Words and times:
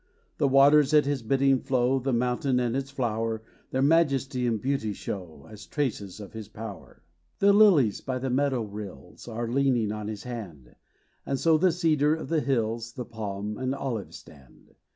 The 0.39 0.47
waters 0.47 0.95
at 0.95 1.05
his 1.05 1.21
bidding 1.21 1.59
flow, 1.61 1.99
The 1.99 2.11
mountain 2.11 2.59
and 2.59 2.75
its 2.75 2.89
flower 2.89 3.43
Their 3.69 3.83
majesty 3.83 4.47
and 4.47 4.59
beauty 4.59 4.93
show, 4.93 5.45
As 5.47 5.67
traces 5.67 6.19
of 6.19 6.33
his 6.33 6.47
power. 6.47 7.03
The 7.37 7.53
lilies 7.53 8.01
by 8.01 8.17
the 8.17 8.31
meadow 8.31 8.63
rills 8.63 9.27
Are 9.27 9.47
leaning 9.47 9.91
on 9.91 10.07
his 10.07 10.23
hand; 10.23 10.75
And 11.23 11.39
so 11.39 11.55
the 11.55 11.71
cedar 11.71 12.15
of 12.15 12.29
the 12.29 12.41
hills, 12.41 12.93
The 12.93 13.05
palm 13.05 13.59
and 13.59 13.75
olive 13.75 14.15
stand. 14.15 14.73